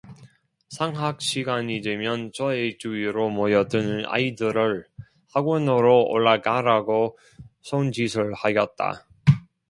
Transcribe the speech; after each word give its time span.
상학 0.69 1.21
시간이 1.21 1.81
되면 1.81 2.31
저의 2.33 2.79
주위로 2.79 3.29
모여드는 3.29 4.05
아이들을 4.07 4.87
학원으로 5.31 6.07
올라가라고 6.07 7.19
손짓을 7.61 8.33
하였다. 8.33 9.05